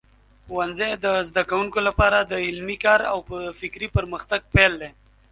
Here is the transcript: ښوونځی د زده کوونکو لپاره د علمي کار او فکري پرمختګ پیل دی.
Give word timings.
ښوونځی 0.45 0.91
د 1.05 1.05
زده 1.29 1.43
کوونکو 1.49 1.79
لپاره 1.87 2.17
د 2.21 2.33
علمي 2.47 2.77
کار 2.85 3.01
او 3.11 3.17
فکري 3.59 3.87
پرمختګ 3.97 4.41
پیل 4.53 4.73
دی. 4.81 4.91